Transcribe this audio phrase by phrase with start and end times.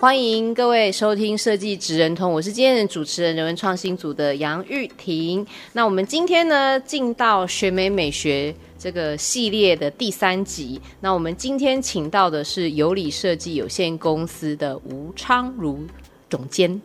[0.00, 5.46] 欢迎各位收听设计职人通，我是今天的主持人人文创新组的杨玉婷。
[5.74, 10.80] 那我们今天呢，进到学美美学这个系列的第三集。
[11.00, 15.84] 那我们今天请到的是有理设计有限公司的吴昌如
[16.30, 16.80] 总监。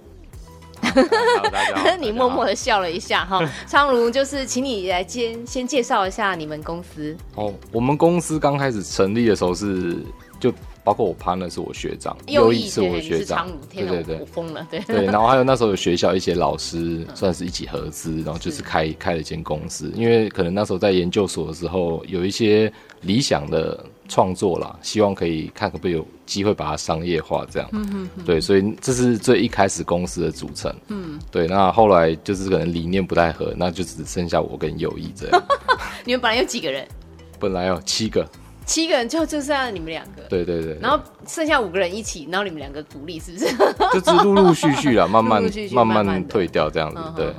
[2.02, 7.16] 你默默的笑了一下哈，昌如就是，请你来先先介绍一下你们公司。
[7.36, 10.04] 哦，我们公司刚开始成立的时候是
[10.38, 10.54] 就。
[10.86, 15.05] 包括我 partner 是我学长，又一是我学长，对对对，我疯了，对对。
[15.05, 19.92] 然后还有那时候有学校一些老师算是一起合资，然后就是开开了一间公司。
[19.96, 27.68] 因为可能那时候在研究所的时候有一些理想的创作啦，希望可以看可不可以有机会把它商业化这样。
[27.72, 28.24] 嗯嗯。
[28.24, 30.72] 对，所以这是最一开始公司的组成。
[30.90, 31.20] 嗯。
[31.32, 35.44] 对，那后来就是可能理念不太合，那就只剩下我跟友谊这样。
[36.05, 36.88] 你们本来有几个人？
[37.40, 38.24] 本来有七个。
[38.66, 43.46] 七个人就就剩下你们两个，对对对，然后剩下五个人一起，然后你们两个独立，是不是？
[43.94, 47.34] 就是陆陆续续啦，慢慢慢慢退掉这样子，对。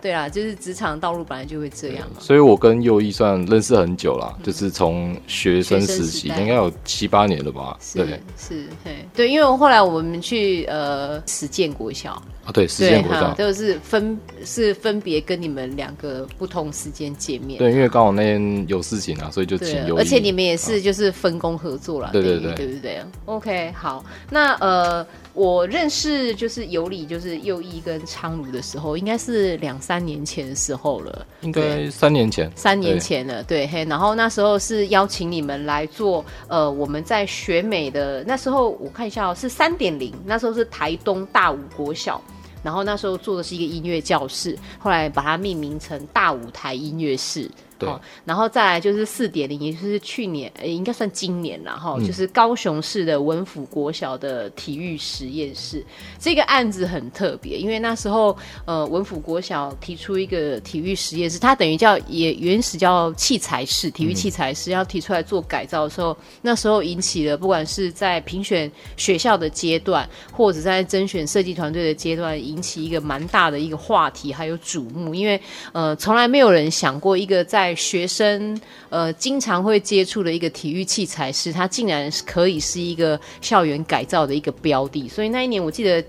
[0.00, 2.16] 对啊，就是职场道路本来就会这样嘛。
[2.20, 7.76] 所以我跟右一算认识很久了，就是从学生时期应该有七八年了吧？
[7.94, 12.20] 对，是，对，对，因为后来我们去呃实践国小。
[12.44, 17.58] 啊，对，时间国小都是分是分别跟你们两个不同时间见面。
[17.58, 19.96] 对，因为刚好那天有事情啊，所以就请有。
[19.96, 22.10] 而且你们也是就是分工合作了。
[22.12, 25.06] 对对对，对不对？OK，好，那呃。
[25.32, 31.26] 我认识就是尤里，就是右一跟昌儒的时候，应该是两三年前的时候了。
[31.42, 33.84] 应该三年前，三年前了，对嘿。
[33.84, 42.20] 然后那时候是邀请你们来做，呃，我们在学美的那时候，我看一下哦，是三点零，那时候是台东大武国小，
[42.62, 47.50] 然后那时候做的是一个音乐教室，后来把它命名成大舞台音乐室。
[47.80, 55.84] 对、哦，然后再来就是四点零，也就是去年，呃，应该算今年了哈、哦嗯，就是高雄市的文府国小的体育实验室。
[56.18, 58.36] 这个案子很特别，因为那时候，
[58.66, 75.40] 呃，文府国小提出一个体育实验室，它等于叫也原始叫器材室，体育器材室、嗯、要提出来做改造的时候，那时候引起了不管是在评选学校的阶段，或者在甄选设计团队的阶段，引起一个蛮大的一个话题还有瞩目，因为
[75.72, 86.04] 呃，从来没有人想过一个在学生呃经常会接触的一个体育器材室，它竟然可以是一个校园改造的一个标的，所以那一年我记得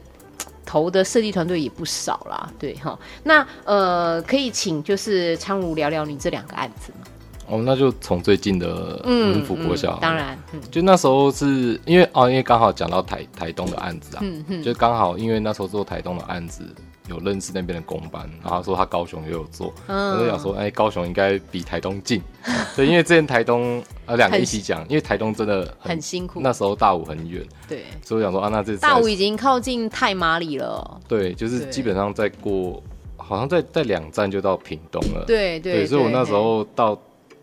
[0.66, 2.98] 投的设计团队也不少啦，对哈。
[3.24, 7.06] 那呃，可以请就是昌儒聊聊你这两个案子吗？
[7.48, 14.24] 哦，那就从最近的文府国小、嗯嗯，当然、嗯，就那时候是因为哦，因为刚好讲到台台东的案子啊，
[14.64, 16.64] 就刚好因为那时候做台东的案子。
[17.12, 22.22] 有认识那边的工班，然后他说他高雄也有做，嗯、我就想说，哎、欸，高雄应该比台东近，
[22.76, 32.82] 对，因为之前台东呃两个一起讲，因为台东真的很，很辛苦，那时候大武很远，对，所以我想说啊，那这大武已经靠近太麻里了，对，就是基本上再过，
[33.18, 36.98] 好像在在两站就到屏东了，对对，对，所以我那时候到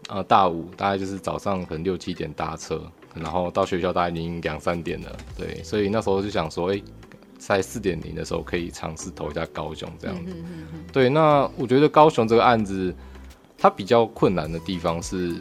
[0.08, 2.80] 呃大武大概就是早上可能六七点搭车，
[3.14, 6.82] 然后到学校大概已经两三点了，对，所以那时候就想说，哎、欸。
[7.38, 10.36] 在四点零的时候，可以尝试投一下高雄这样子。
[10.92, 12.94] 对，那我觉得高雄这个案子，
[13.56, 15.36] 它比较困难的地方是，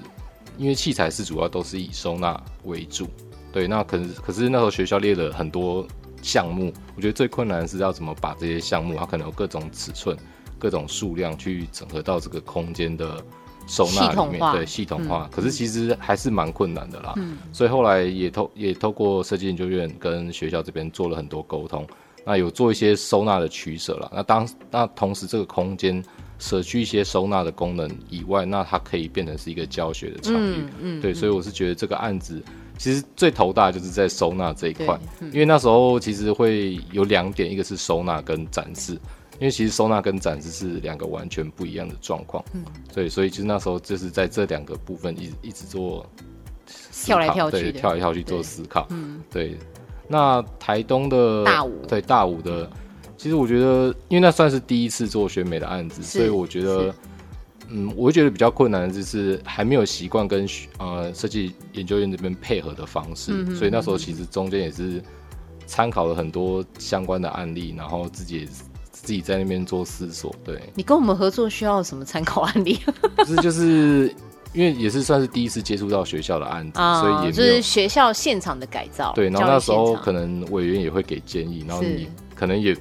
[0.57, 3.07] 因为器材是主要都是以收纳为主。
[3.51, 5.85] 对，那可是可是那时候学校列了很多
[6.21, 10.15] 项目，我觉得最困难的是要怎么把这些项目，它可能有各种尺寸、
[10.59, 13.23] 各种数量去整合到这个空间的。
[13.67, 17.13] 收纳里面，对，系统化、嗯，可是其实还是蛮困难的啦。
[17.17, 21.85] 嗯，所以后来也透也透过设计研究院跟学校这边做了很多沟通，
[22.25, 24.11] 那有做一些收纳的取舍了。
[24.15, 26.03] 那当那同时这个空间
[26.39, 30.55] 舍去一些收纳的功能以外，那它可以变成是一个教学的场域。
[30.57, 32.41] 嗯嗯，对，所以我是觉得这个案子
[32.77, 38.97] 其实最头大就是在收纳这一块、嗯，因为那时候其实会有两点，一个是收纳跟展示。
[39.39, 42.63] 因为其实收纳跟展示是两个完全不一样的状况，嗯，
[42.93, 46.05] 对，所以其实那时候就是在这两个部分一直一直做
[46.91, 49.57] 跳来跳去，对，跳来跳去做思考，嗯，对。
[50.09, 52.69] 那台东的大武，对大武的，
[53.17, 56.95] 其实我觉得，因为那算是第一次做选美的案子，所以我觉得
[57.67, 60.47] 嗯，我会觉得比较困难的就是还没有习惯跟
[60.77, 65.03] 呃设计研究院这边配合的方式，嗯、哼所以那时候其实中间也是
[65.65, 68.47] 参考了很多相关的案例，然后自己也
[69.03, 70.35] 自己在那边做思索。
[70.43, 72.79] 对，你跟我们合作需要什么参考案例？
[73.19, 74.15] 就是就是
[74.53, 79.13] 因为也是算是第一次接触到学校的案子，哦、所以也就是学校现场的改造。
[79.13, 82.75] 对，然后那时候可能委员也会给建议，然后你可能也。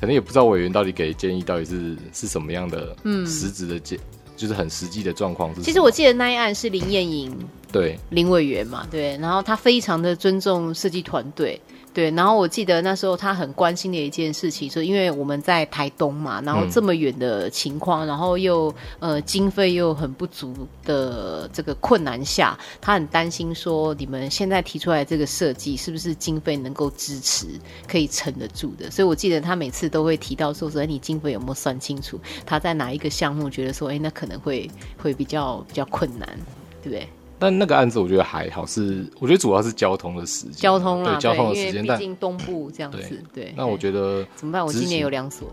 [0.00, 3.98] 可能也不知道委员到底给建议到底是是什么样的，嗯，实质的建，
[4.36, 5.62] 就是很实际的状况是。
[5.62, 7.34] 其实我记得那一案是林燕莹，
[7.72, 11.58] 对，林委员嘛，对，然后他非常的尊重设计团队。
[11.94, 20.52] 对，然后我记得那时候他很关心的一件事情，是因为我们在台东嘛，然后这么远的情况，嗯、然后又呃经费又很不足
[20.84, 27.46] 的这个困难下，他很担心说你们现在提出来这个设计是不是经费能够支持，
[27.86, 28.90] 可以撑得住的。
[28.90, 32.18] 所以我记得他每次都会提到说说，哎，你经费有没有算清楚？
[32.44, 34.68] 他在哪一个项目觉得说，哎，那可能会
[34.98, 36.28] 会比较比较困难，
[36.82, 37.08] 对不对？
[37.38, 41.82] 但那个案子我觉得还好，是我觉得主要是交通的时间，交通啊，对交通的时间。
[41.82, 42.98] 毕竟东部这样子，
[43.32, 43.44] 对。
[43.44, 44.64] 对那我觉得怎么办？
[44.64, 45.48] 我今年有两所，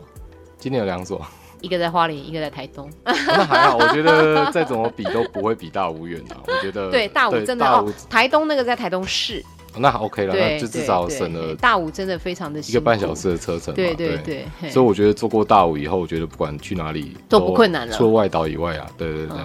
[0.57, 1.21] 今年有两所，
[1.59, 2.87] 一个在花莲，一个在台东。
[3.03, 6.37] 哦、那还好，我觉得再怎么比都不会比大武远啊。
[6.47, 9.43] 我觉得 对大武真的哦，台东那个在台东市，
[9.73, 13.73] 哦、那 OK 了，那就至少省了大武真的非常的一个半小时的车程。
[13.73, 19.37] 对对对，所以我觉得做过大武以后，我觉得不管去哪里都，都不困难了，除了外岛以外啊，对对对。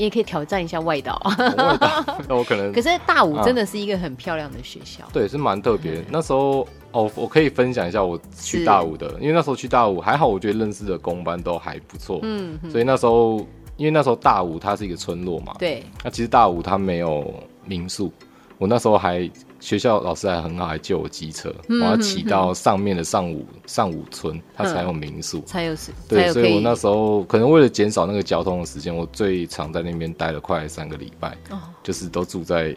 [0.00, 2.72] 哦你也可以挑战一下外岛，外岛那我 可能。
[2.72, 6.02] 可是大武真的是一个很漂亮的学校，对，是蛮特别。
[6.10, 17.30] 那时候哦，我可以分享一下我去大武的，因为那时候去大武还好，我觉得认识的工班都还不错，嗯，所以那时候因为那时候大武它是一个村落嘛，对，那其实大武它没有
[17.66, 18.10] 民宿，
[18.56, 19.30] 我那时候还。
[19.60, 25.92] 学校老师还很好，还借我机车，我要骑到上面的上五上五村，它才有民宿，才有是。
[26.08, 32.74] 对，所以我那时候可能为了减少那个交通的时间，我最长在那边待了快三个礼拜，哦，就是都住在。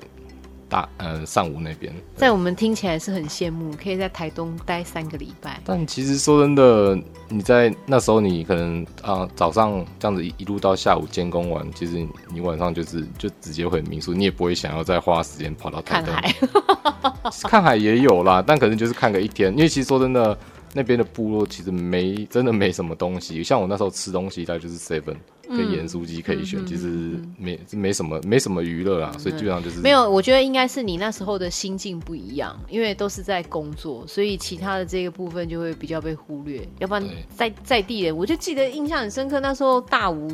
[0.73, 5.61] 大呃上午那边，在我们听起来是很羡慕，可以在台东待三个礼拜。
[5.63, 6.99] 但其实说真的，
[7.29, 12.03] 你在那时候，你可能啊、呃、早上这样子一路到下午监工完，其实
[12.33, 16.35] 你晚上就是就直接回民宿，你也不会想要再花时间跑到台东看海。
[17.47, 20.35] 看海也有啦，但可能就是看个一天，因为其实说真的。
[20.73, 25.15] 那边的部落其实没真的没什么东西，像我那时候吃东西，它就是 seven
[25.47, 26.87] 跟盐酥鸡可以选，嗯、其实
[27.37, 30.09] 没没什么没什么娱乐啦，嗯、所以基本上就是没有。
[30.09, 36.67] 我觉得应该是你那时候的心境不一样，因为都是在工作，所以其他的这个部分就会比较被忽略。
[36.79, 37.03] 要不然
[37.35, 40.27] 在在地人，我就记得印象很深刻，那时候大吴。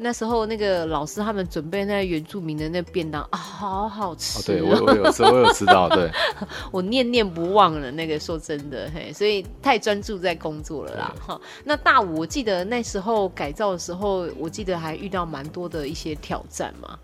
[0.00, 4.38] 那时候那个老师他们准备那原住民的那便当啊，好好吃。
[4.38, 4.42] 哦。
[4.46, 5.88] 对，我我有吃，我有吃到。
[5.88, 6.08] 对，
[6.70, 8.18] 我念念不忘了那个。
[8.18, 11.14] 说真的，嘿，所以太专注在工作了啦。
[11.26, 16.98] 哈，那大五，我记得那时候改造的时候，我记得还遇到蛮多的一些挑战嘛。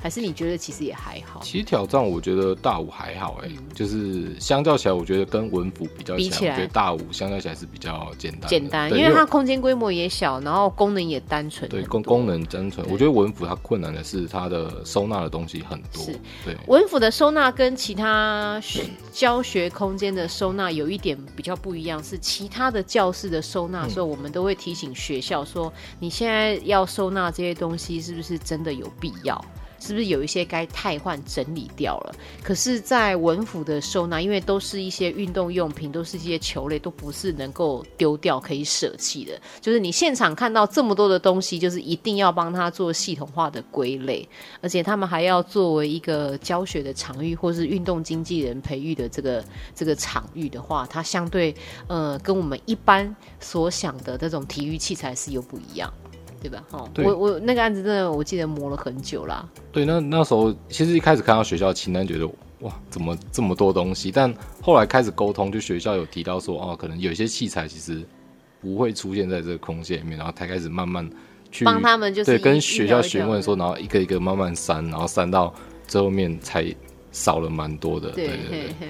[0.00, 1.40] 还是你觉得其实也还好？
[1.42, 8.48] 其实挑战我觉得大五还好哎、欸，嗯、就是相较起来，我觉得跟文府比较比起来，我觉得大五相较起来是比较简单。
[8.48, 11.68] 简单，因为它空间规模也小，然后功能也单纯。
[11.68, 12.86] 对，功功能单纯。
[12.88, 16.00] 我觉得文府它困难的是它的收纳的东西很多。
[16.02, 16.12] 是，
[16.44, 16.56] 对。
[16.68, 18.62] 文府的收纳跟其他
[19.12, 29.44] 教学空间的收纳有一点比较不一样，是其他的教室的收纳的时候，我们都会提醒学校说，嗯、你现在要收纳这些东西，是不是真的有必要？
[29.80, 32.14] 是不是有一些该汰换整理掉了？
[32.42, 39.40] 可是，在文府的收纳，因为都是一些运动用品，都是一些球类，都不是能够丢掉、可以舍弃的。
[39.60, 44.28] 就是你现场看到这么多的东西，就是一定要帮他做系统化的归类，
[44.60, 51.54] 而且他们还要作为一个教学的场域，或是运动经纪人培育的这个这个场域的话，它相对
[51.86, 55.92] 呃，跟我们一般所想的这种体育器材是又不一样。
[56.40, 56.62] 对吧？
[56.70, 59.46] 哦，对我我那个案子真的，我记得磨了很久啦。
[59.72, 62.26] 对，那那时候其实一开始看到学校清单，觉得
[62.60, 64.10] 哇，怎么这么多东西？
[64.10, 68.02] 但后来开始沟通，就学校有提到说，哦，可能有些器材其实
[68.60, 71.08] 不会出现在这个空间里面，然后才开始慢慢
[71.50, 75.52] 去帮他们，就是对跟学校询问说，然后一个一个慢慢删，然后删到
[75.86, 76.64] 最后面才
[77.12, 78.10] 少了蛮多的。
[78.10, 78.30] 对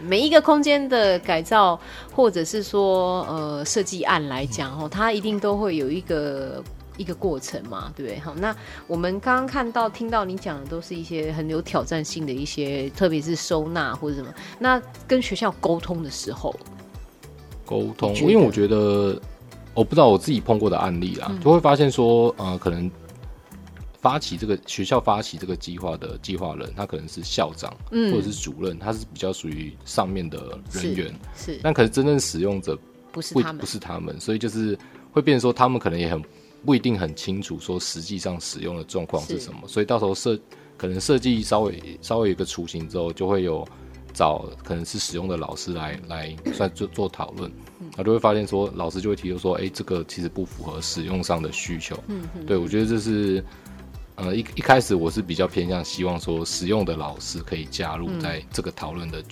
[0.02, 1.78] 每一个空间的改造
[2.12, 6.62] 或者是说呃设计案来讲，哦、嗯，它一定都会有一个。
[6.98, 8.18] 一个过程嘛，对不对？
[8.18, 8.54] 好，那
[8.86, 14.34] 我们刚刚看到、听到你讲的，都是一些很有挑战性的一些，特别是收纳或者什么。
[14.58, 16.54] 那跟学校沟通的时候，
[17.64, 19.18] 沟通，因为我觉得，
[19.74, 22.90] 我不知道我自己碰过的案例啦，嗯、就会发现说，呃，可能
[24.00, 32.76] 发起这个学校发起这个计划的计划人，他可能是校长，嗯，或者是主任，他是比较属于上面的人员，是，是但可是真正使用者
[33.12, 34.76] 不是他们，不是他们，所以就是
[35.12, 36.20] 会变成说，他们可能也很。
[36.64, 40.38] 不一定很清楚说实际上使用的状况是什么，所以到时候设
[40.76, 43.66] 可能设计稍微稍微有一个雏形之后，就会有
[44.12, 47.50] 找可能是使用的老师来来算做做讨论，
[47.96, 51.96] 他就会发现说老师就会提出说，哎、欸，这个其实不符合使用上的需求。
[52.08, 53.44] 嗯嗯，对，我觉得这是。
[54.20, 59.24] 呃，一一开始我是比较偏向希望说，使用的老师可以加入在这个讨论的、嗯、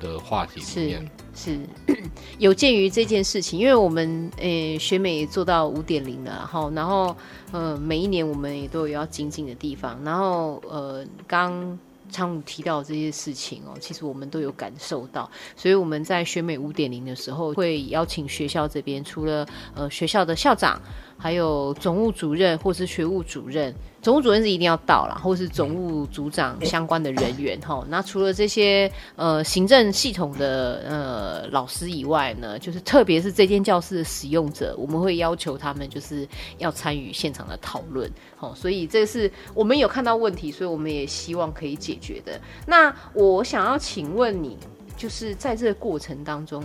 [0.00, 1.10] 的话题里面。
[1.34, 1.96] 是，是
[2.38, 7.16] 有鉴于这件事情，因为我们诶、欸、学美做到五点零了，然后，然后
[7.52, 11.78] 呃每一年我们也都有要精进的地方，然后呃刚。
[12.10, 20.80] 昌武提到这些事情哦，其实我们都有感受到，所以我们在学美五点零的时候，会邀请学校这边，除了呃学校的校长，
[21.18, 27.84] 还有总务主任或是学务主任，总务主任是一定要到啦，或是总务组长相关的人员哈。
[27.88, 36.26] 那除了这些呃行政系统的呃老师以外呢，就是特别是这间教室的使用者，我们会要求他们就是
[36.58, 38.08] 要参与现场的讨论。
[38.36, 42.40] 好，所以这是我们有看到问题，所以我们也希望可以解决的。
[42.64, 44.56] 那我想要请问你，
[44.96, 46.62] 就是在这个过程当中，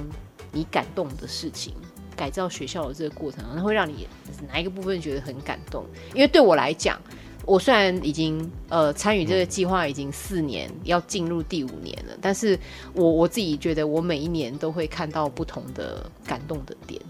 [0.52, 1.74] 你感动的事情，
[2.16, 4.08] 改造学校的这个过程，它会让你
[4.48, 5.86] 哪一个部分觉得很感动？
[6.14, 7.00] 因为对我来讲，
[7.46, 12.58] 我虽然已经呃参与这个计划已经四年，要进入第五年了，但是
[12.94, 17.02] 我我自己觉得我每一年都会看到不同的感动的点。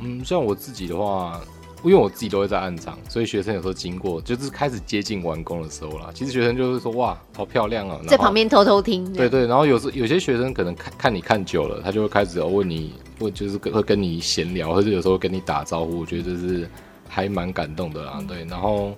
[0.00, 1.40] 嗯，像我自己的话。
[1.84, 6.10] 因为我自己都会在暗场，所以学生有时候经过，就是开始接近完工的时候啦。
[6.12, 9.10] 其实学生就是说：“哇，好漂亮啊！”在旁边偷偷听。
[9.12, 16.00] 对对，然后有时有些学生可能看看你看久了，他就会开始问你，问就是会跟你闲聊，或者有时候会跟你打招呼。
[16.00, 16.68] 我觉得这是
[17.08, 18.20] 还蛮感动的啦。
[18.26, 18.92] 对，然后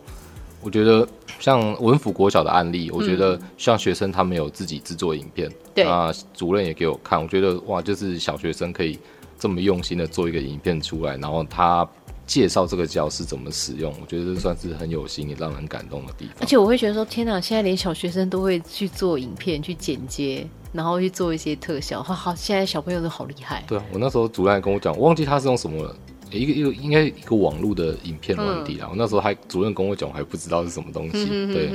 [0.62, 1.06] 我觉得
[1.38, 8.98] 像文府国小的案例，我觉得像学生他们有自己制作影片，对、嗯，啊，主任也给我看，我觉得哇，就是小学生可以
[9.38, 11.86] 这么用心的做一个影片出来，然后他。
[12.30, 16.36] 介绍这个胶是怎么使用，我觉得这算是很有心也让人感动的地方。
[16.38, 23.64] 而且我会觉得说，天哪，现在连小学生都会去做影片、去剪接，然后去做一些特效，好好，现在小朋友都好厉害。
[23.66, 25.96] 对啊，我那时候主任还跟我讲，我忘记他是用什么了。
[26.30, 31.26] 一个一个应该一个网络的影片软体啊，我那时候还主任跟我讲，我还不知道是什么东西。
[31.52, 31.70] 对，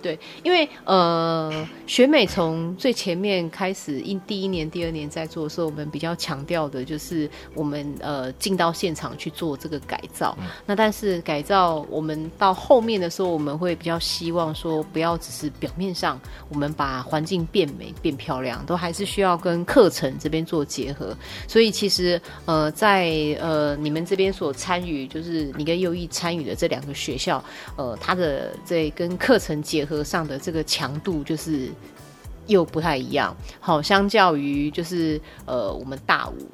[0.00, 10.36] 对，因为呃，学美从最前面开始，一第一年、第二年在做的时候，我们比较强调的就是我们呃进到现场去做这个改造。
[10.40, 21.16] 嗯、那但是改造我们到后面的时候，我们会比较希望说，不要只是表面上我们把环境变美、变漂亮，都还是需要跟课程这边做结合。
[21.48, 23.79] 所以其实呃，在呃。
[23.80, 27.42] 你们这边所参与，就是你跟右翼参与的这两个学校，
[27.76, 31.68] 呃，它的这跟课程结合上的这个强度，就是
[32.46, 33.36] 又不太一样。
[33.58, 36.48] 好，相较于就是呃，我们大五，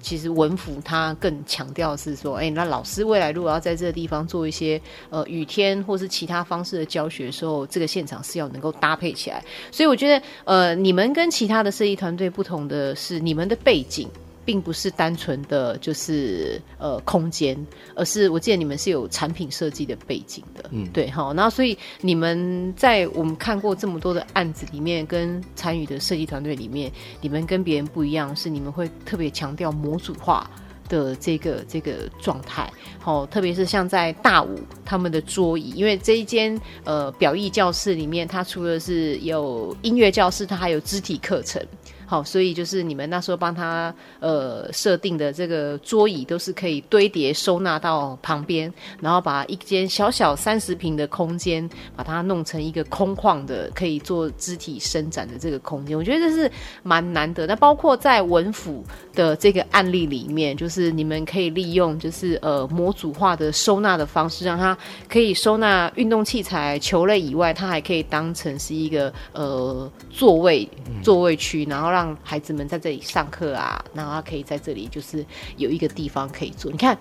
[0.00, 9.44] 其实文府它更强调是说，哎，那老师未来如果要在这个地方做一些呃雨天或是其他方式的教学的时候，这个现场是要能够搭配起来。
[9.70, 14.08] 所以我觉得，呃，你们跟其他的设计团队不同的是，你们的背景。
[14.48, 17.54] 并不是单纯的就是呃空间，
[17.94, 26.90] 而是我记得你们是有产品设计的背景的，嗯，对，好，那所以你们在我们看过这么多的案子里面，跟参与的设计团队里面，
[27.20, 30.50] 你们跟别人不一样，是你们会特别强调模组化
[30.88, 41.62] 的这个这个状态，好，特别是像在大五他们的桌椅，因为这一间呃表意教室里面，它除了是有音乐教室，它还有肢体课程。
[42.10, 55.96] 好，所以就是你们那时候帮他呃设定的这个桌椅都是可以堆叠收纳到旁边，然后把一间小小三十平的空间，把它弄成一个空旷的可以做肢体伸展的这个空间。
[55.96, 56.50] 我觉得这是
[56.82, 57.46] 蛮难得。
[57.46, 58.82] 那包括在文府
[59.14, 64.76] 的这个案例里面，就是你们可以利用就是呃模组化的收纳的方式，让它
[65.08, 70.66] 可以收纳运动器材、球类以外，它还可以当成是一个呃座位
[71.02, 75.26] 座位区，然后让让孩子们在这里上课啊，然后他可以在这里就是
[75.56, 76.70] 有一个地方可以做。
[76.70, 76.96] 你看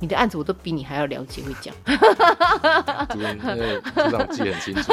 [0.00, 1.72] 你的案子，我都比你还要了解，会讲。
[3.14, 4.92] 因为这样记很清楚。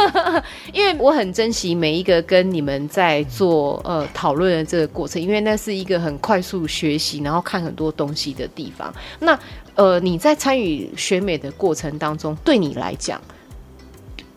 [0.72, 8.94] 因为我很珍惜每一个跟你们在做呃讨论的这个过程，因为那是一个很快速学习，然后看很多东西的地方。
[9.20, 9.40] 那
[9.74, 13.20] 呃，你在参与学美的过程当中，对你来讲，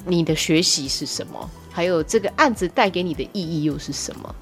[0.06, 1.50] 你的学习是什么？
[1.70, 4.34] 还有这个案子带给你的意义又是什么？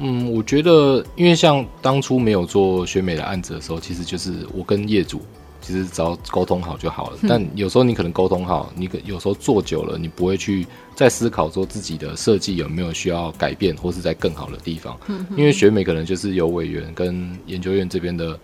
[0.00, 5.20] 嗯，我觉得，因为像当初没有做学美的案子的时候，其实就是我跟业主
[5.60, 7.18] 其实只要沟通好就好了。
[7.22, 14.98] 嗯、但有时候你可能沟通好，你可有时候做久了，你不会去再思考说自己的设计有没有需要改变，或是在更好的地方。
[15.08, 18.38] 嗯、因为学美可能就是有委员跟研究院这边的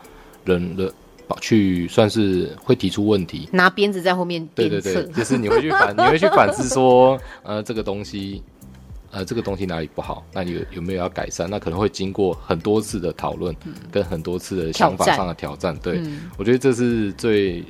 [0.44, 0.92] 人的
[1.40, 8.42] 去算是会提出问题，拿鞭子在后面对对对，就是你会去反，你会去反思说，呃，这个东西，
[9.14, 10.26] 呃，这个东西哪里不好？
[10.32, 11.48] 那你有有没有要改善？
[11.48, 15.76] 那可能会经过很多次的讨论，嗯、跟很多次的想法上的挑战。
[15.76, 17.64] 对、嗯、我觉得这是最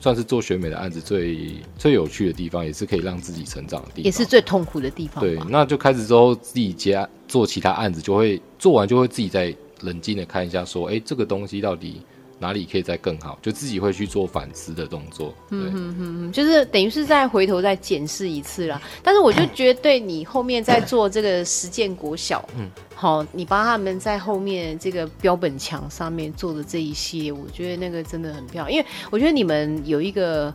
[0.00, 5.22] 算是做学美的案子最最有趣的地方，也是可以让自己成长的地方，也是最痛苦的地方。
[5.22, 12.02] 对，那就开始之后自己接做其他案子，就会做完就会自己再冷静的看一下，说，哎，这个东西到底。
[12.38, 13.38] 哪里可以再更好？
[13.42, 15.34] 就自己会去做反思的动作。
[15.50, 18.80] 嗯嗯嗯，就是等于是再回头再检视一次啦。
[19.02, 28.72] 但是我就觉得，对你后面在做这个实践国小，嗯，好，你帮他们在后面这个标本墙上面做的这一系列，我觉得那个真的很漂亮。
[28.72, 30.54] 因为我觉得你们有一个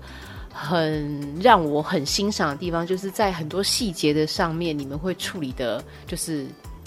[0.53, 6.45] 很让我很欣赏的地方，就是在很多细节的上面，你们会处理的，就是。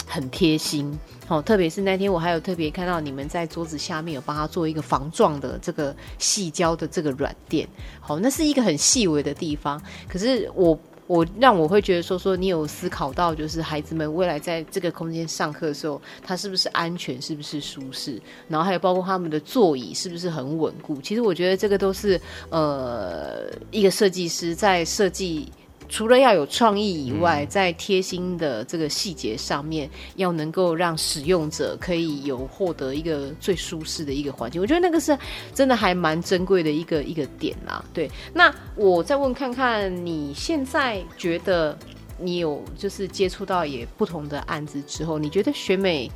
[0.09, 0.97] 很贴心，
[1.27, 7.67] 好，特别是那天我还有特别看到你们在桌子下面有帮他做一个防撞的这个细胶的这个软垫，
[7.99, 25.51] 好，那是一个很细微的地方，可是我我让我会觉得说说你有思考到，就是孩子们未来在这个空间上课的时候，他是不是安全，是不是舒适，然后还有包括他们的座椅是不是很稳固，其实我觉得这个都是呃一个设计师在设计。
[25.89, 35.17] 除了要有创意以外，嗯、在贴心的这个细节上面，要能够让使用者可以有获得一个最舒适的一个环境，我觉得那个是
[35.53, 37.83] 真的还蛮珍贵的一个一个点啦。
[37.93, 41.77] 对，那我再问看看，你现在觉得
[42.19, 46.11] 你有就是接触到也不同的案子之后，你觉得学美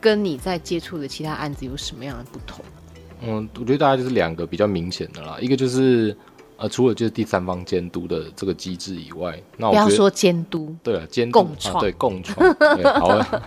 [0.00, 2.64] 跟你在接触的其他案子有什么样的不同？
[3.24, 6.16] 嗯，我觉得大概就是两个比较明显的啦，一个就是。
[6.62, 13.42] 呃，除了就是第三方监督的这个机制以外，那我不要说监督，对啊，监督共创、啊，对共创，对， 好了，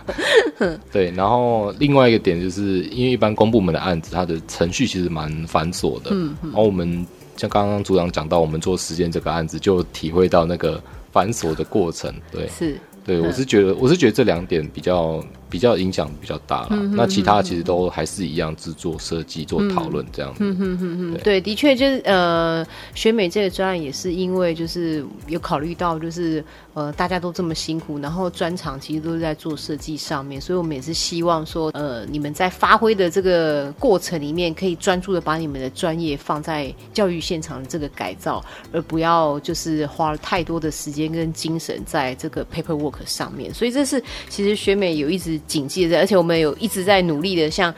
[0.92, 1.10] 对。
[1.12, 6.10] 然后另外一个点就是，因为一般公部门的案子，它的程序其实蛮繁琐的。
[6.10, 7.06] 嗯，然后我们
[7.38, 10.78] 像刚刚组长讲到，我们做实践这个案子，就体会到那个
[11.10, 12.14] 繁琐的过程。
[12.30, 15.24] 对，是，对我是觉得，我是觉得这两点比较。
[15.48, 20.38] 比较影响比较大了，嗯，那其他其实都还是一样，制作设计做讨论这样子。
[20.40, 43.54] 嗯嗯嗯嗯，对，的确就是呃，学美这个专案也是因为就是有考虑到就是呃大家都这么辛苦，然后专长其实都是在做设计上面，所以我们也是希望说呃你们在发挥的这个过程里面，可以专注的把你们的专业放在教育现场的这个改造，而不要就是花了太多的时间跟精神在这个 paperwork 上面。
[43.54, 45.35] 所以这是其实学美有一直。
[45.46, 47.74] 谨记着，而且我们有一直在努力的，像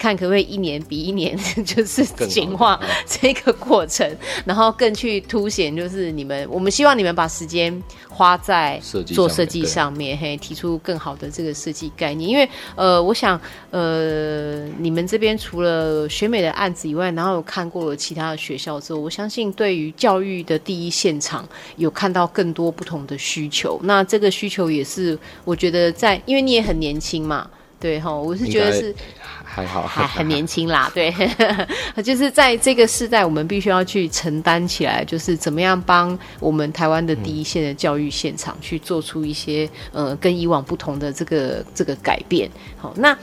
[0.00, 4.10] 看可不可以一年比一年 就是简化这个过程，
[4.46, 7.70] 然后更去凸显就是你们，我们希望你们把时间
[8.08, 12.30] 花在做设计上面，嘿，提出更好的这个设计概念。
[12.30, 13.38] 因为呃，我想
[13.70, 23.78] 呃，你们这边除了学美的案子以外，然后有看过了其他的学校之后，我相信对于教育的第一现场有看到更多不同的需求。
[23.82, 27.46] 那这个需求也是我觉得在，因为你也很年轻嘛。
[27.80, 28.94] 对哈，我是觉得是
[29.42, 30.92] 还好，还很年轻啦。
[30.94, 31.10] 对，
[32.04, 42.50] 就是在这个时代，我们必须要去承担起来，就是怎么样帮我们台湾的第一线的教育现场去做出一些呃跟以往不同的这个这个改变。
[42.76, 43.16] 好，那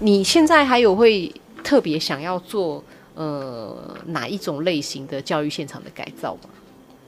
[0.00, 2.82] 你现在还有会特别想要做
[3.14, 6.50] 呃哪一种类型的教育现场的改造吗？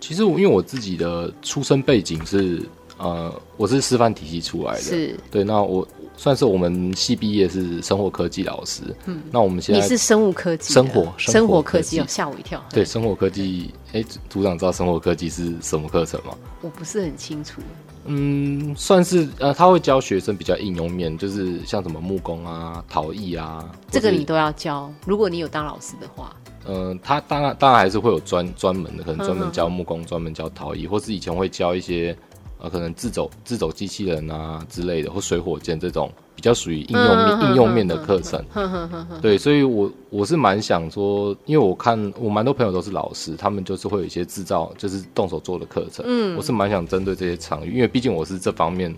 [0.00, 2.62] 其实我因为我自己的出生背景是
[2.96, 5.86] 呃我是师范体系出来的，是对，那我。
[6.16, 12.62] 算是我们系毕业是生活科技老师，嗯，那我们现在你是生物科技，生活生活科技，吓我一跳。
[12.70, 16.36] 对，生活科技，哎，组长知道生活科技是什么课程吗？
[16.60, 17.60] 我不是很清楚。
[18.04, 24.92] 嗯，算是呃，他会教学生比较应用面，就是像什么木工啊、陶艺啊，这个你都要教。
[25.06, 26.34] 如果你有当老师的话，
[26.66, 32.16] 嗯、呃，他当然当然还是会有专专门的，可能专门教木工，专门教陶艺，或是以前会教一些。
[32.62, 38.40] 呃，可能自走自走机器人啊之类的，或水火箭这种比较属于应用面、嗯、应用面的课程。
[38.54, 46.04] 嗯、对，所以我我是蛮想说，因为我看我蛮多朋友都是老师，他们就是会有一些制造，就是动手做的课程。
[46.06, 48.94] 嗯，我是蛮想针对这些场域，因为毕竟我是这方面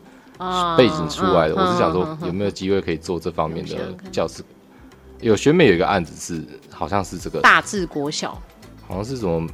[0.76, 3.76] 背景出来的，嗯、我是想说有没有机会可以做这方面的
[4.12, 4.44] 教师。
[5.22, 8.38] 有学美有一个案子是，好像是这个大智国小，
[8.86, 9.48] 好像是什么。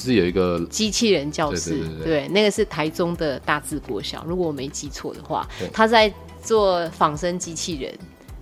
[0.00, 7.92] 是有一个机器人教室，对，那个是台中的大智国小，如果我没记错的话，他在做仿生机器人，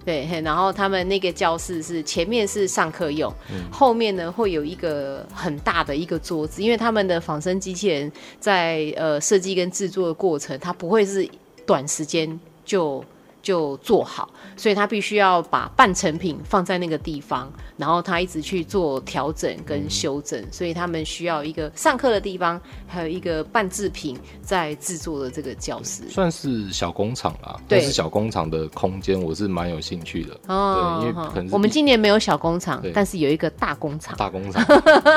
[0.04, 11.28] 对，然后他们那个教室是前面是上课用，嗯，后面呢会有一个很大的一个桌子，因为他们的仿生机器人在呃设计跟制作的过程，它不会是
[11.66, 13.04] 短时间就。
[13.40, 27.56] 就做好，所以他必须要把半成品放在那个地方，然后他一直去做调整跟修正，所以他们需要一个上课的地方，还有一个半制品在制作的这个教室，算是小工厂啦。
[27.68, 30.38] 对，是小工厂的空间，我是蛮有兴趣的。
[30.48, 34.16] 哦，对，因为可能我们今年没有小工厂，但是有一个大工厂。
[34.18, 34.64] 大工厂。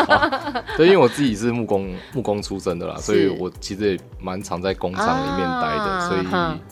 [0.77, 6.21] 对，因为我自己是木工木工出身的啦，所以我其实也蛮常在工厂里面待的，啊、所以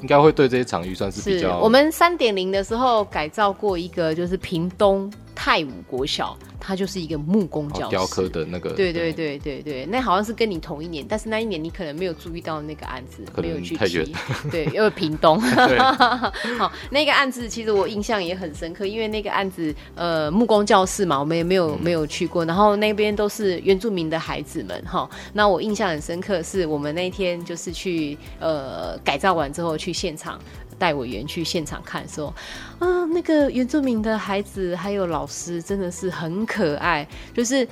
[0.01, 1.57] 应该会对这些场域算是比较。
[1.59, 8.71] 我们三点零的时候改造过一个，就是屏东太武国小，它就是一个木工教室，雕刻的那个。
[8.71, 14.13] 对对对对对，那好像是跟你同一年，但是那一年你可能没有注意到那个案子，没有去提。
[14.51, 15.39] 对，因为屏东。
[16.59, 25.09] 好，那个案子其实我印象也很深刻，因为那个案子呃木工教室嘛，我们也没有、嗯、没有去过，然后那边都是原住民的孩子们哈。
[25.31, 30.37] 那我印象很深刻，是我们那一天就是去呃改造完之后去现场。
[30.79, 32.33] 带委员去现场看，说，
[32.79, 37.67] 啊，那个原住民的孩子还有老师真的是很可爱，就是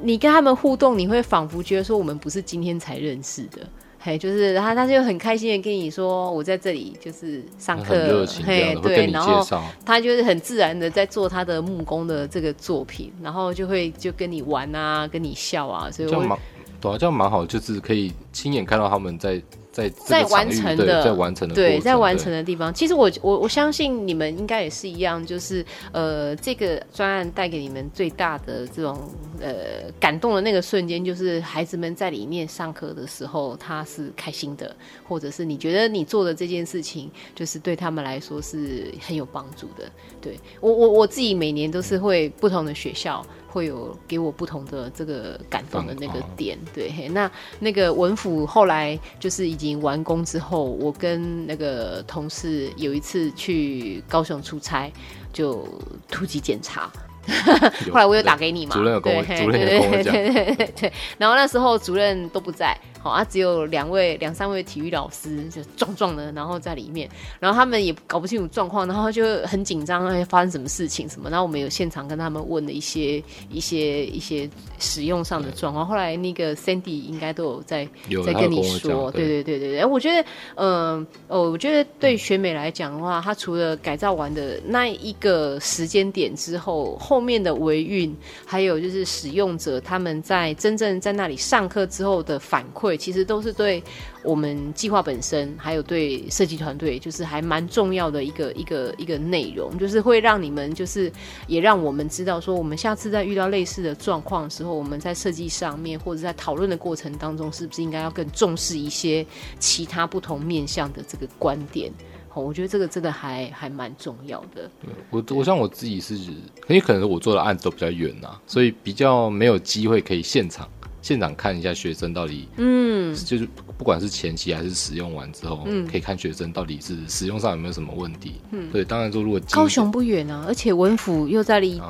[0.00, 3.58] 你跟他们互动，你会仿佛觉得说我们不是今天才认识的，
[3.98, 9.44] 嘿，就是他他就很开心的跟你说，我在这里就是上课，嘿，对，然后
[9.84, 16.38] 他就是很自然的在做他的木工的这个作品，然后就会就跟你玩啊，跟你笑啊，所以我觉得蛮，
[16.80, 19.42] 对啊，这样蛮好，就是可以亲眼看到他们在。
[19.72, 29.00] 在在完成的，在完成的对，在完成的地方，其实我我我相信你们应该也是一样，就是呃，这个专案带给你们最大的这种
[29.40, 34.76] 呃感动的那个瞬间，就是孩子们在里面上课的时候，他是开心的，
[35.08, 39.90] 或者是你觉得你做的这件事情，就是对他们来说是很有帮助的。
[40.20, 43.24] 对，我我我自己每年都是会不同的学校。
[43.52, 54.90] 会有给我不同的这个感动的那个点，对，那那个文府后来就是已经完工之后，我跟那个同事有一次去高雄出差，
[55.34, 55.68] 就
[56.10, 56.90] 突击检查。
[57.92, 58.74] 后来我有打给你嘛？
[58.74, 60.92] 主任有跟我，主任有跟我讲，对对对对。
[61.18, 62.76] 然后那时候主任都不在。
[63.02, 67.08] 好啊，只有两位、两三位体育老师就壮壮的，然后在里面，
[67.40, 71.28] 然后他们也搞不清楚状况，然后就很紧张，哎，发生什么事情什么？
[71.28, 75.84] 然后我们有现场跟他们问了一些、一些、一些使用上的状况。
[75.84, 79.80] 后来那个 Sandy 应该都有在有在跟你说，对对对对对。
[79.80, 92.91] 哎，我觉得，嗯、呃，哦，我觉得对学美来讲的话，他除了改造完的那一个时间点之后，后面的维运，还有就是使用者他们在真正在那里上课之后的反馈。
[92.96, 93.82] 其实都是对
[94.22, 101.10] 我们计划本身，还有对设计团队，就是还蛮重要的一个一个一个内容，就是会让你们，就是
[101.46, 109.24] 也让我们知道说，我们下次在遇到类似的状况的时候，我们在设计上面或者在讨论的过程当中，是不是应该要更重视一些
[109.58, 111.92] 其他不同面向的这个观点？
[112.28, 114.70] 好我觉得这个真的还还蛮重要的。
[114.80, 116.34] 对，我我像我自己是，因
[116.70, 120.66] 为可能我做的案子都比较远呐，所以比较没有机会可以现场。
[121.02, 128.82] 现场看一下学生到底，嗯，就是不管是前期还是使用完之后，嗯，可以看学生到底是使用上有没有什么问题，嗯，对。
[128.84, 131.82] 当然说如果高雄不远啊，而且文府又在离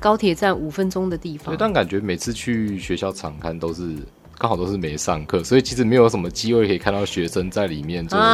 [0.00, 1.58] 高铁站五分钟的地方，对。
[1.58, 3.96] 但感觉每次去学校场看都是。
[4.38, 8.32] 刚好都是没上课，所以其实没有什么机会可以看到学生在里面做使用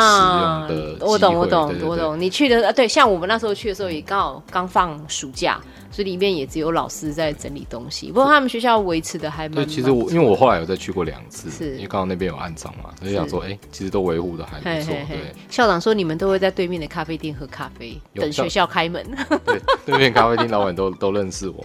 [0.69, 0.99] 的、啊。
[1.01, 2.21] 我懂，我懂，我懂。
[2.21, 8.09] 你去的啊对，像我们那时候去的时候也刚好刚放暑假，所以里面也只有老师在整理东西。
[8.09, 9.57] 不过他们学校维持的还蛮。
[9.57, 14.95] 对，其实我因为我后来有再去过两次，是因为刚好那边有案长嘛，所以想说，哎、欸，其实都维护的还不错。
[15.09, 19.05] 对，校长说你们都会在对面的咖啡店喝咖啡，等学校开门。
[19.45, 21.65] 对，对面咖啡厅老板都都认识我。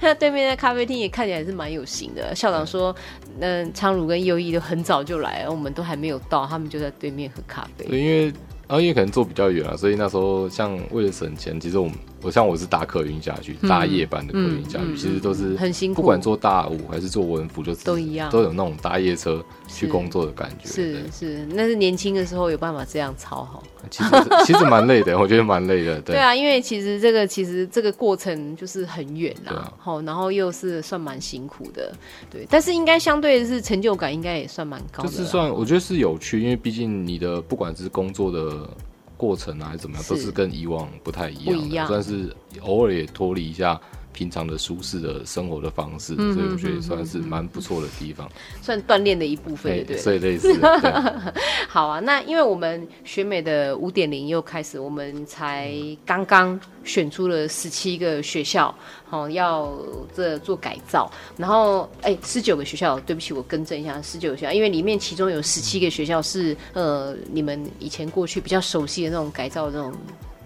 [0.00, 2.34] 那对面的咖啡厅也看起来是蛮有型的。
[2.34, 2.94] 校长说。
[3.40, 7.84] 嗯昌儒跟优一都很早就来了，我们都还没有到，他们就在对面喝咖啡。
[7.84, 8.32] 对，因为
[8.68, 11.94] 啊，因为可能坐比较远啊，所以那时候像为了省钱，其实我们。
[12.24, 16.00] 我像我是搭客运下去，搭夜班的客运下去，其实都是很辛苦。
[16.00, 20.66] 不管做大五还是做文服，就是都一样，都有那种搭夜车去工作的感觉。
[20.66, 23.62] 是是，那是年轻的时候有办法这样操好。
[23.90, 24.10] 其实
[24.46, 26.00] 其实蛮累的，我觉得蛮累的。
[26.00, 31.92] 对，对啊，因为其实这个其实这个过程就是很远啊，好，然后又是算蛮辛苦的，
[32.30, 32.46] 对。
[32.48, 35.10] 但是应该相对是成就感应该也算蛮高的。
[35.10, 38.70] 就是算我觉得是有趣，因为毕竟你的不管是工作的。
[39.24, 40.30] 过程啊，还是怎么样，都是。
[40.30, 43.80] 跟以往不太一样的，不一样，算是偶尔也脱离一下
[44.14, 48.30] 平常的舒适的生活的方式，嗯、所以我觉得算是蛮不错的地方，
[48.62, 50.58] 算锻炼的一部分对，对，所以类似。
[51.68, 55.74] 好啊，那因为我们学美的五点零又开始，我们才
[56.06, 58.72] 刚刚选出了十七个学校，
[59.08, 59.76] 好、哦、要
[60.14, 69.92] 这做改造，然后哎，十九个学校，对不起，我更正一下，十九个学校，因为里面其中有十七个学校是呃你们以前过去比较熟悉的那种改造的那种。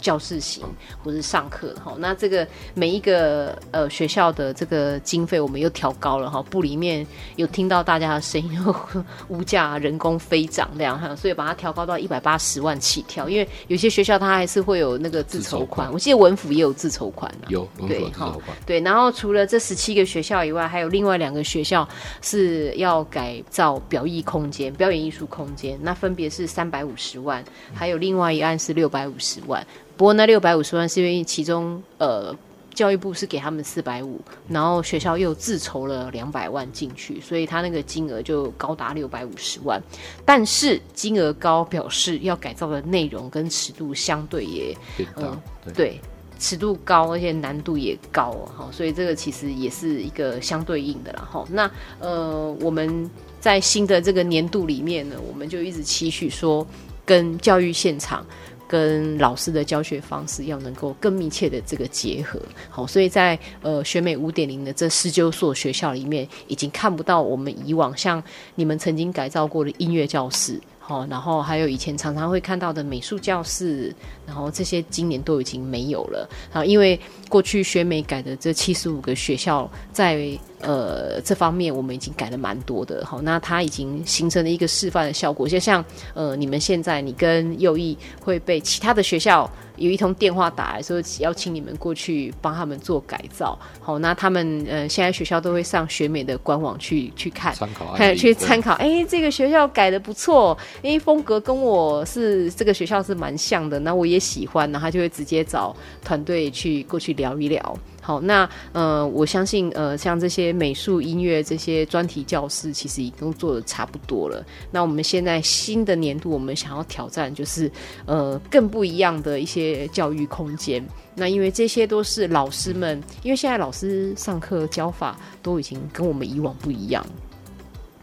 [0.00, 0.64] 教室型
[1.02, 7.06] 或是上课哈，那这个每一个呃学校的这个经费我们又调高了哈，部里面
[7.36, 8.64] 有听到大家的声音，
[9.28, 21.88] 物价人工飞涨这样哈，所以把它调高到一百八十万起跳，因为有些学校它还是会有那个自筹款，款，我记得文府也有自筹款，有文府有自筹款，对，然后除了这十七个学校以外，还有另外两个学校
[22.22, 29.66] 是要改造表艺空间、表演艺术空间，那分别是三百五十万，还有另外一案是六百五十万。
[29.98, 32.34] 不过那六百五十万是因为其中呃
[32.72, 39.82] 教育部是给他们四百五，然后学校又自筹了两百万进去，所以他那个金额就高达六百五十万。
[40.24, 46.00] 但是金额高表示要改造的内容跟尺度相对也嗯、呃、对，对
[46.38, 51.44] 尺度高，而且难度也高哈，所以这个其实也是一个相对应的啦哈。
[51.50, 56.64] 那呃我们在新的这个年度里面呢，我们就一直期许说
[57.04, 58.24] 跟教育现场。
[58.68, 68.22] 跟老师的教学方式要能够更密切的这个结合，好，所以在呃学美五点零的这十九所学校里面，已经看不到我们以往像
[68.54, 70.60] 你们曾经改造过的音乐教室。
[70.78, 73.94] 好，然后还有以前常常会看到的美术教室，
[74.26, 76.26] 然后这些今年都已经没有了。
[76.50, 80.28] 好，因为过去学美改的这七十五个学校，在
[80.60, 83.04] 呃这方面我们已经改了蛮多的。
[83.06, 85.46] 好，那它已经形成了一个示范的效果。
[85.46, 89.50] 就像呃你们现在，你跟右翼会被其他的学校。
[89.78, 93.56] 有一通电话打来说，邀请你们过去帮他们做改造。
[93.80, 98.72] 好，那他们呃，现在学校都会上学美的官网去去看，参考，看去参考。
[98.74, 105.72] 哎，这个学校改的不错，因为风格跟我是这个学校是蛮像的，那我也喜欢，然后他就会直接找
[106.04, 107.78] 团队去过去聊一聊。
[108.00, 114.42] 好，那呃，我相信呃，像这些美术、音乐这些专题教室，其实已经做得差不多了。
[114.70, 117.70] 那我们现在新的年度，我们想要挑战就是
[118.06, 120.82] 呃，更不一样的一些教育空间。
[121.14, 127.04] 那因为这些都是老师们，因为现在老师上课教法都已经跟我们以往不一样，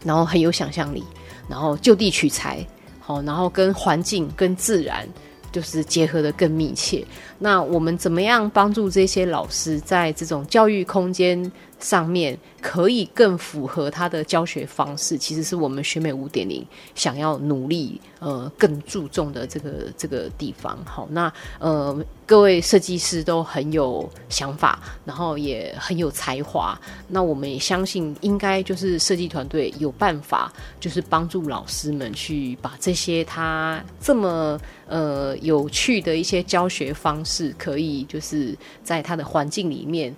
[0.04, 1.02] 然后很有想象力，
[1.48, 2.64] 然后就地取材，
[3.00, 5.04] 好，然后跟环境、跟自然。
[5.52, 7.02] 就是结合得更密切。
[7.38, 15.18] 那我们怎么样帮助这些老师在这种教育空间上面可以更符合他的教学方式？
[15.18, 20.78] 其实是我们学美五点零想要努力呃更注重的这个这个地方。
[20.86, 26.76] 好，那呃各位设计师都很有想法，然后也很有才华。
[27.08, 35.26] 那我们也相信，应该就是设计团队有办法，就是帮助老师们去把这些他这么呃。
[35.42, 40.14] 有趣的一些教学方式，可以就是在他的环境里面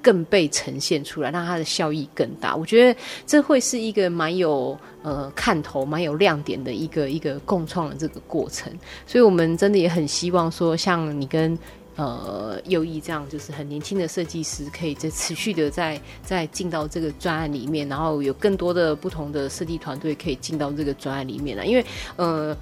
[0.00, 2.54] 更被呈现出来，让他的效益更大。
[2.54, 8.72] 我觉得这会是一个蛮有呃看头、蛮有亮点的一个一个共创的这个过程。
[9.04, 11.58] 所以，我们真的也很希望说，像你跟
[11.96, 22.56] 呃右翼这样，就是很年轻的设计师，可以在持续的在在进到这个专案里面，然后有更多的不同的设计团队可以进到这个专案里面来，因为呃。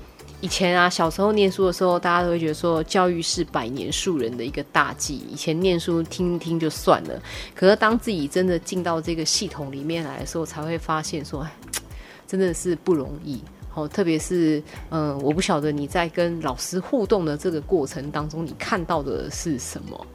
[0.45, 5.17] 以前啊，小时候念书的时候，大家都会觉得说教育是百年树人的一个大计。
[5.33, 7.19] 以前念书听一听就算了，
[7.55, 11.51] 可是当自己真的进到这个系统里面来的时候，才会发现说，哎，
[12.27, 13.43] 真的是不容易。
[13.71, 20.07] 好，特别是嗯，我不晓得你在跟老师互动的这个过程当中，你看到的是什么？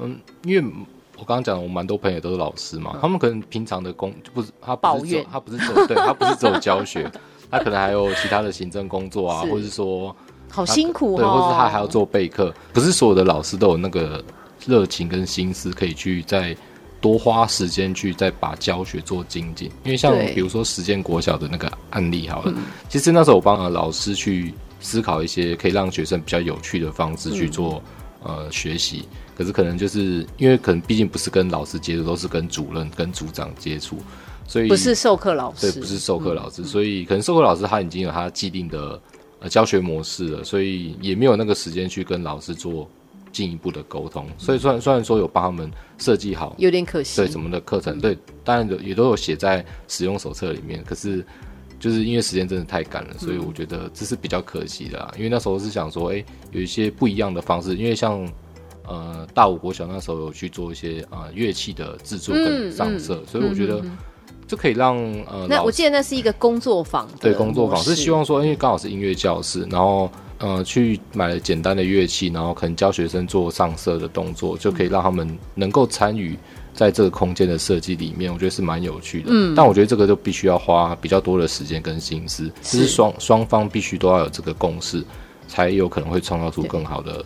[0.00, 0.72] 嗯，因为
[1.16, 7.08] 我刚刚讲，我蛮多朋友都是老师嘛，嗯、他们可能平常的工就不是他不是抱怨，他不是走，对他不是只有教学。
[7.50, 10.14] 他可能还有其他的行政工作啊，或者是说，
[10.48, 14.22] 好辛苦哦，对，或者是他还要做备课，不是所有的老师都有那个
[14.66, 16.56] 热情跟心思，可以去再
[17.00, 19.70] 多花时间去再把教学做精进。
[19.84, 22.54] 因为像比如说实践国小的那个案例好了，
[22.88, 27.82] 其实那时候我帮了老师去思考一些可以让学生比较有趣的方式去做
[28.22, 29.04] 呃学习，
[29.36, 33.96] 可是可能就是因为可能毕竟不是跟老师接触，都是跟主任跟组长接触。
[34.50, 39.00] 所以不是授课老师，对，不是授课老师，嗯，所以可能授课老师他已经有他既定的
[39.38, 42.90] 呃教学模式了，所以也没有那个时间去跟老师做
[43.30, 44.26] 进一步的沟通。
[44.36, 50.82] 所以虽然虽然说有帮他们设计好，有点可惜，对什么的课程，对，当然也都有写在使用手册里面。
[50.82, 51.24] 可是
[51.78, 55.12] 就是因为时间真的太赶了，所以我觉得这是比较可惜的啊。
[55.16, 58.28] 因为那时候是想说，哎，有一些不一样的方式，因为像。
[58.88, 63.80] 呃大五国小那时候有去做一些啊乐器的制作跟上色，嗯嗯、所以我觉得
[64.50, 64.96] 这可以让
[65.30, 76.36] 呃，那我记得那是一个工作坊，对，工作坊是希望说，因为刚好是音乐教室，然后呃去买了简单的乐器，然后可能教学生做上色的动作，就可以让他们能够参与。
[76.72, 79.26] 在这个空间的设计里面，我觉得是蛮有趣的。
[79.30, 85.04] 嗯，但我觉得这个就必须要花比较多的时间跟心思，就是双双方必须都要有这个共识，
[85.46, 87.24] 才有可能会创造出更好的。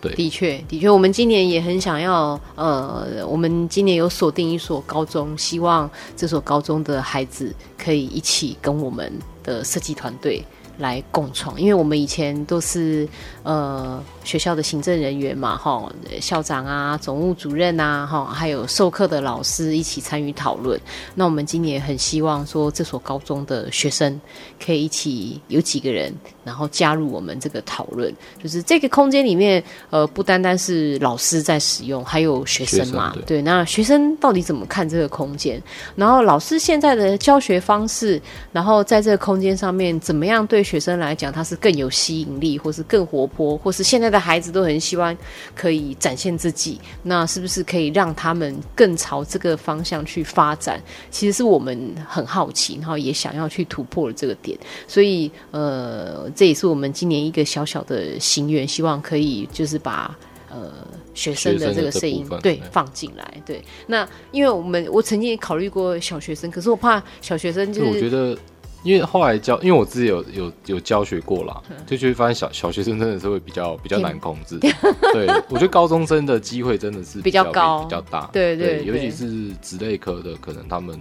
[0.00, 10.44] 对，的确，的确，我们今年也很想要，呃，我们今年有锁定一所高中，希望这所高中的孩子可以一起跟我们的设计团队
[10.78, 13.08] 来共创，因为我们以前都是
[13.42, 14.02] 呃。
[14.28, 20.78] 学校的行政人员嘛，哈，校长啊，总务主任啊，哈，还有授课的老师一起参与讨论。
[21.14, 24.20] 那我们今年很希望说，这所高中的学生
[24.62, 26.12] 可以一起有几个人，
[26.44, 28.14] 然后加入我们这个讨论。
[28.42, 33.40] 就是这个空间里面，呃，不单单是老师在使用，还有学生嘛，对，对。
[33.40, 35.58] 那学生到底怎么看这个空间？
[35.96, 38.20] 然后老师现在的教学方式，
[38.52, 44.17] 然后在这个空间上面，怎么样对学生来讲，它是更有吸引力，或是更活泼，或是现在的。
[44.18, 45.16] 孩子都很希望
[45.54, 50.82] 可以展现自己，那是不是可以让他们更朝这个方向去发展？
[51.10, 54.58] 其实是我们很好奇，然后也想要去突破了这个点。
[54.86, 60.16] 所以，呃，这也是我们今年一个小小的心愿，希望可以就是把
[60.50, 60.72] 呃
[61.14, 63.42] 学生的这个声音对，对放进来。
[63.44, 68.36] 对，那因为我们我曾经也考虑过小学生，可是我怕小学生就是我觉得。
[68.84, 74.58] 因为后来教，因为我自己有有有教学过啦，就就会发现小小学生真的是会比较比较难控制。
[75.12, 78.28] 对，我觉得高中生的机会真的是比较，高比较大。
[78.32, 81.00] 对对，对，对，尤其是职类科的，可能他们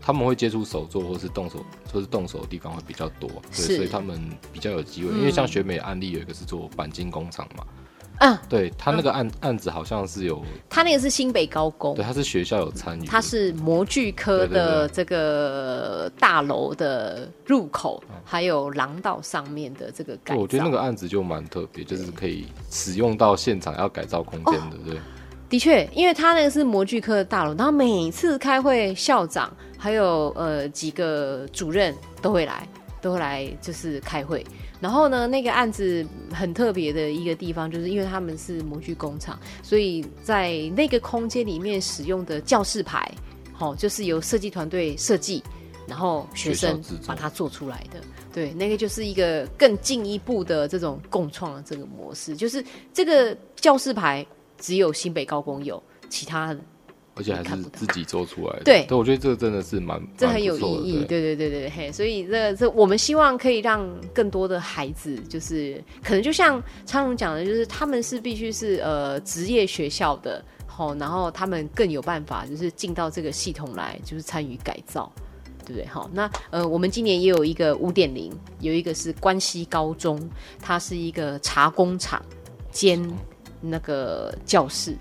[0.00, 4.20] 他们会接触手作或是动手或是动手的地方会比较多，对，所以他们
[4.52, 5.10] 比较有机会。
[5.16, 7.64] 因为像学美案例有一个是做钣金工厂嘛。
[8.18, 20.40] 嗯，对他那个案、嗯、案子好像是有，他那个是新北高工，对，他是学校有参与，他是模具科的这个大楼的入口，还有廊道上面的这个改造。
[20.40, 24.98] 我觉得那个案子就蛮特别，就是可以使用到现场要改造空间的，对。
[25.46, 32.66] 的确，因为他那个是模具科的大楼，然后每次开会，校长还有呃几个主任都会来，
[33.00, 34.44] 都会来就是开会。
[34.84, 43.10] 然后呢，那个案子很特别的一个地方，就是因为他们是模具工厂，所以在那个空间里面使用的教室牌，
[43.54, 45.42] 好、哦，就是由设计团队设计，
[45.86, 47.98] 然后学生把它做出来的。
[48.30, 54.26] 对，那个就是一个更进一步的这种共创的这个模式，就是这个教室牌
[54.58, 56.54] 只有新北高工有，其他。
[57.16, 75.10] 而且还是自己做出来的，对，对，我觉得这个真的是蛮，这很有意义，对，对，对，对，对，嘿，所以这这我们希望可以让更多的孩子，就是可能就像昌荣讲的，就是他们是必须是呃职业学校的，好，然后他们更有办法，就是进到这个系统来，就是参与改造，
[75.64, 75.86] 对不对？
[75.86, 80.20] 好，那呃，我们今年也有一个五点零，有一个是关西高中，
[80.60, 82.20] 它是一个茶工厂
[82.72, 83.00] 兼
[83.60, 84.96] 那个教室。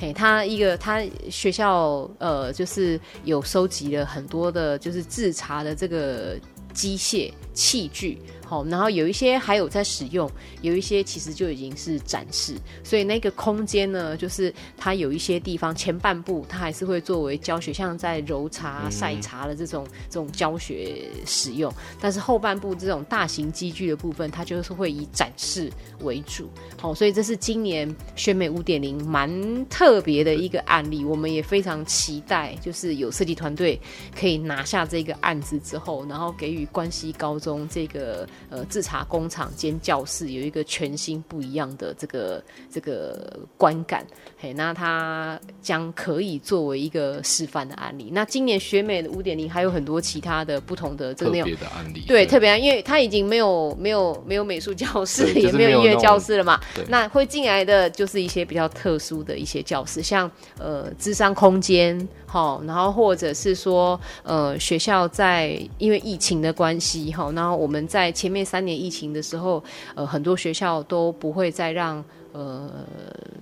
[0.00, 6.38] 嘿，他一个他学校呃，就是有收集了很多的，就是制茶的这个
[6.72, 8.22] 机械器具。
[8.48, 10.26] 好，然后有一些还有在使用，
[10.62, 26.48] 有一些其实就已经是展示，所以那个空间呢，就是它有一些地方前半部它还是会作为教学，像在揉茶、晒茶的这种这种教学使用，但是后半部这种大型机具的部分，它就是会以展示为主。
[26.80, 29.28] 好，所以这是今年选美五点零蛮
[29.66, 33.78] 特别的一个案例，我们也非常期待，就是有设计团队
[34.18, 38.26] 可以拿下这个案子之后，然后给予关西高中这个。
[38.50, 44.06] 呃，制茶工厂兼教室有一个全新不一样的这个这个观感，
[44.38, 48.08] 嘿，那它将可以作为一个示范的案例。
[48.12, 56.58] 那今年学美的五点零还有很多其他的不同的这个内容的案例，对，特别，因为它已经没有没有没有美术教室， 也没有音乐教室了嘛。
[56.88, 68.27] 那会进来的就是一些比较特殊的一些教室，像呃，智商空间，好，然后或者是说呃，学校在因为疫情的关系，哈，然后我们在前。
[68.28, 69.64] 前面三年疫情的时候，
[69.94, 72.70] 呃，很多学校都不会再让呃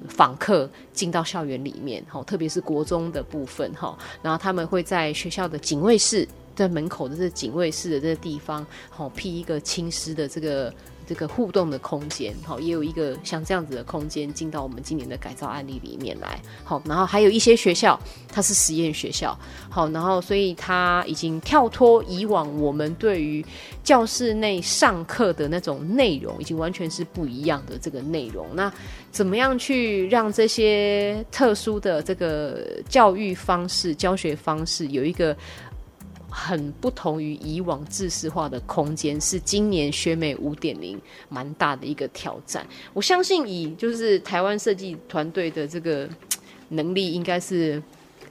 [0.08, 10.72] 访客进到校园里面，哈，特别是国中的部分，哈，然后他们会在学校的警卫室，在门口的这警卫室的这个地方，好披一个青丝的这个
[11.06, 17.98] 这个互动的空间，好，也有一个像这样子的空间进到我们今年的改造案例里面来，好，然后还有一些学校
[18.32, 19.38] 它是实验学校，
[19.70, 23.44] 好，然后所以它已经跳脱以往我们对于
[23.84, 28.46] 教室内上课的那种内容，已经完全是不一样的这个内容。
[28.54, 28.72] 那
[29.12, 35.34] 怎么样去让这些特殊的这个教育方式、教学方式有一个
[36.38, 42.64] 很不同于以往制式化的空间，是今年学美五点零蛮大的一个挑战。
[42.92, 46.06] 我相信以就是台湾设计团队的这个
[46.68, 47.82] 能力，应该是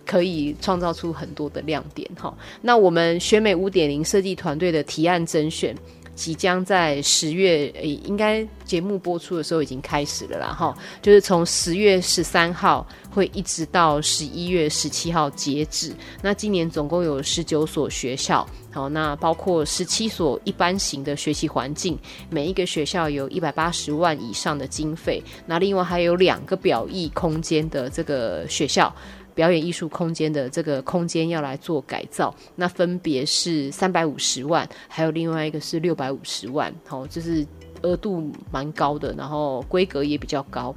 [0.06, 2.32] 可以创造出很多的亮点哈。
[2.62, 5.76] 那我们学美五点零设计团队的提案甄选。
[6.16, 15.93] 即将在十月，诶，应该节目播出的时候已经开始了啦，哈，就是从十月十三号会一直到十一月十七号截止。
[16.22, 21.99] 那今年总共有十九所学校，好，那包括十七所一般型的学习环境，
[22.30, 28.93] 每一个学校有一百八十万以上的经费，那另外还有两个表意空间的这个学校。
[29.36, 37.46] 表演艺术空间的这个空间要来做改造，那分别是三百五十万，还有另外一个是六百五十万，好，就是
[37.82, 40.74] 额度蛮高的，然后规格也比较高。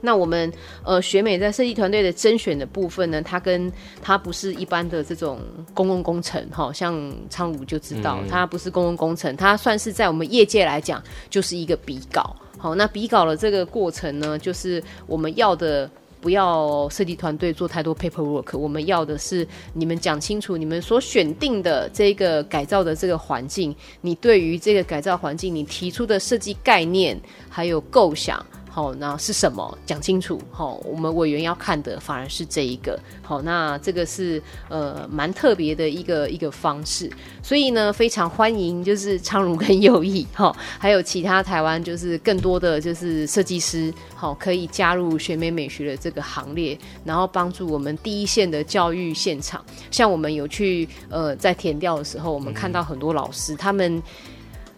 [0.00, 0.52] 那我们
[0.82, 3.70] 呃学美在设计团队的甄选的部分呢，它跟
[4.02, 5.38] 它不是一般的这种
[5.72, 12.34] 公共工程，哈，像昌武就知道，它不是公共工程，它算是在我们业界来讲就是一个比稿。
[12.58, 15.88] 好，那比稿的这个过程呢，就是我们要的。
[16.20, 27.18] 不要设计团队做太多 paperwork，我们要的是你们讲清楚你们所选定的这个改造的这个环境，你对于这个改造环境你提出的设计概念
[27.48, 28.44] 还有构想。
[28.72, 29.76] 好，那是什么？
[29.84, 30.40] 讲清楚。
[30.52, 32.96] 好，我们委员要看的反而是这一个。
[33.20, 37.10] 好，那这个是呃蛮特别的一个一个方式。
[37.42, 49.64] 所以呢，非常欢迎就是昌儒跟右翼哈，还有其他台湾就是更多的就是设计师，好，可以加入学美美学的这个行列，然后帮助我们第一线的教育现场。
[49.90, 54.00] 像我们有去呃在填调的时候，我们看到很多老师他们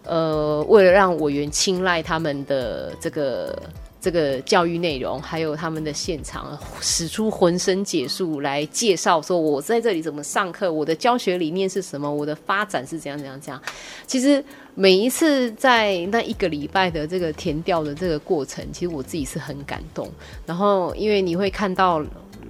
[0.05, 3.55] 呃为了让委员青睐他们的这个。
[4.03, 13.63] 这个教育内容，还有他们的现场，使出浑身解数来介绍，说我在这里怎么上课，我的教学理念是什么，我的发展是怎样怎样怎样。
[14.05, 14.45] 其实
[14.75, 20.11] 每一次在那一个礼拜的这个填调的这个过程，其实我自己是很感动。
[20.45, 22.05] 然后，因为你会看到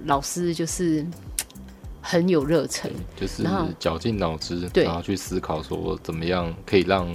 [0.05, 1.05] 老师就是。
[2.05, 3.45] 很有热忱，就是
[3.79, 7.09] 绞尽脑汁，然后去思考说怎么样可以让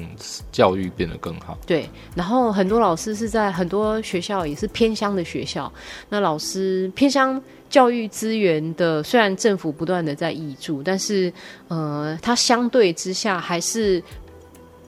[0.50, 1.58] 教育变得更好。
[1.66, 5.70] 对，然后很多老师是在很多学校也是偏乡的学校，
[6.08, 11.30] 那老师偏乡教育资源的，虽然政府不断的在挹注，但是
[11.68, 14.02] 呃，它相对之下还是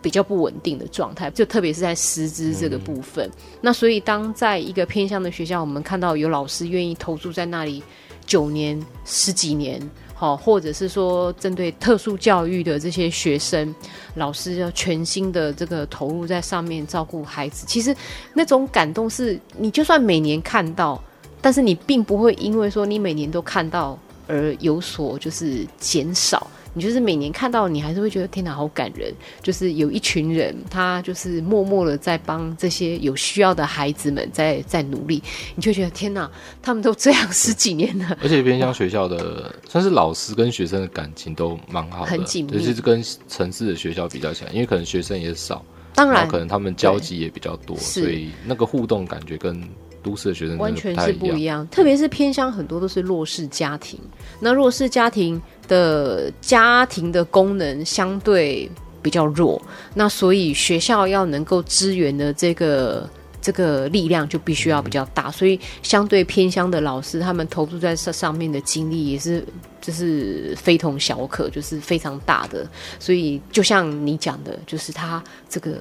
[0.00, 3.26] 比较不稳定的状态，就特别是在师资这个部分。
[3.26, 3.32] 嗯。
[3.60, 7.82] 那所以当在一个偏乡的学校，我们看到有老师愿意投注在那里。
[8.30, 9.82] 九年、十几年，
[10.14, 13.74] 好，或者是说针对特殊教育的这些学生，
[14.14, 17.92] 老师要全心的这个投入在上面照顾孩子，其实
[18.32, 21.02] 那种感动是你就算每年看到，
[21.40, 26.48] 但是你并不会因为说你每年都看到而有所就是减少。
[26.72, 29.12] 你就是每年看到，你还是会觉得天哪，好感人。
[29.42, 35.22] 就是有一群人，他就是默默的在帮这些有需要的孩子们在在努力，
[35.56, 36.30] 你就觉得天哪，
[36.62, 38.16] 他们都这样十几年了。
[38.22, 42.52] 而且偏乡学校的，算是老师跟学生的感情都蛮好的，很紧密。
[42.52, 45.64] 尤其是跟城市的学校比较起来，因为可能学生也少，
[45.94, 49.60] 当然可能他们交集也比较多，所以那个互动感觉跟。
[50.02, 53.98] 都市的学生完全是不一样，特别是偏乡，很多都是弱势家庭。
[54.38, 58.70] 那弱势家庭的家庭的功能相对
[59.02, 59.60] 比较弱，
[59.94, 63.08] 那所以学校要能够支援的这个
[63.40, 65.30] 这个力量就必须要比较大。
[65.30, 69.44] 所以相对偏乡的老师，他们投注在这上面的精力也是。
[69.80, 72.68] 就是非同小可，就是非常大的，
[72.98, 75.78] 所以就像你讲的，就是他这个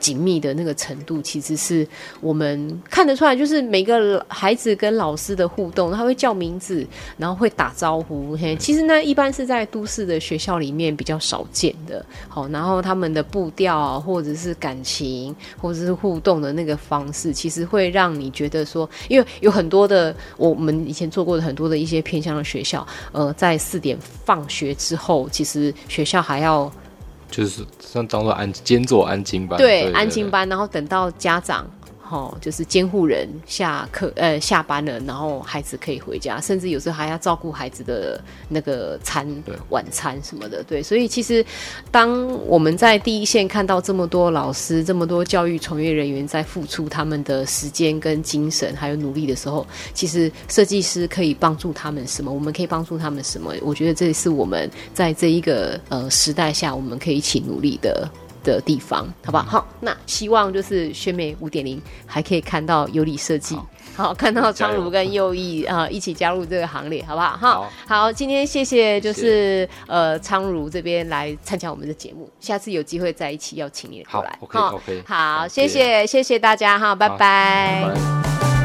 [0.00, 1.86] 紧密的那个程度，其实是
[2.20, 6.84] 我们看得出来，就是每个孩子跟老师的互动，他会叫名字，
[7.16, 8.36] 然后会打招呼。
[8.36, 12.04] 嘿，其实呢，一般是在都市的学校里面比较少见的。
[12.28, 23.32] 好，然后他们的步调，或者是感情，或者是互动的那个方式，其实会让你觉得说，因为有很多的我们以前做过的很多的一些偏向的学校，呃。
[23.36, 26.72] 在四点放学之后，其实学校还要
[27.30, 31.66] 就是像当做安兼做安静班，对，安静班，然后等到家长
[32.10, 39.26] 哦，就是监护人下课呃下班了，然后孩子可以回家，甚至有时候还要照顾孩子的那个餐
[39.70, 40.62] 晚餐什么的。
[40.62, 41.44] 对，所以其实
[41.90, 52.32] 当我们在第一线看到这么多老师、这么多教育从业人员在付出他们的时间跟精神还有努力的时候，其实设计师可以帮助他们什么？
[52.32, 53.52] 我们可以帮助他们什么？
[53.62, 58.08] 我觉得这是我们在这一个呃时代下，我们可以一起努力的。
[58.52, 59.44] 的地方，好不好？
[59.44, 63.56] 好，那希望就是选美五点零还可以看到有理设计，
[63.96, 67.36] 好，好看到昌儒跟右翼啊、呃、一起加入这个行列，好不好？
[67.36, 77.16] 好，好，今天谢谢，就是呃昌儒这边来参加我们的节目，下次有机会再一起邀请你过来，好，OK OK，好，谢谢谢谢大家哈，拜拜。
[77.18, 78.55] 拜拜。